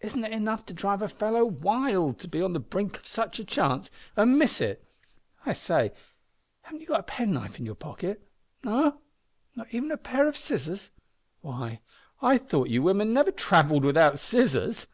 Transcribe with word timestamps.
Isn't 0.00 0.22
it 0.22 0.30
enough 0.30 0.64
to 0.66 0.72
drive 0.72 1.02
a 1.02 1.08
fellow 1.08 1.44
wild 1.44 2.20
to 2.20 2.28
be 2.28 2.40
on 2.40 2.52
the 2.52 2.60
brink 2.60 2.98
of 3.00 3.06
such 3.08 3.40
a 3.40 3.44
chance 3.44 3.90
an' 4.16 4.38
miss 4.38 4.60
it? 4.60 4.86
I 5.44 5.54
say, 5.54 5.90
haven't 6.62 6.82
you 6.82 6.86
got 6.86 7.00
a 7.00 7.02
penknife 7.02 7.58
in 7.58 7.66
your 7.66 7.74
pocket 7.74 8.22
no? 8.62 9.00
Not 9.56 9.74
even 9.74 9.90
a 9.90 9.96
pair 9.96 10.28
o' 10.28 10.30
scissors? 10.30 10.92
Why, 11.40 11.80
I 12.22 12.38
thought 12.38 12.68
you 12.68 12.80
women 12.84 13.12
never 13.12 13.32
travelled 13.32 13.84
without 13.84 14.20
scissors!" 14.20 14.86